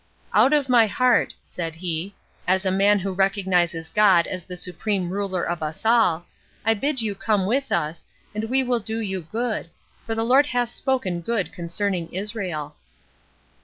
[0.33, 2.15] "Out of my heart," said he:
[2.47, 6.25] "as a man who recognizes God as the supreme ruler of us all,
[6.65, 9.69] I bid you come with us, and we will do you good,
[10.03, 12.75] for the Lord hath spoken good concerning Israel."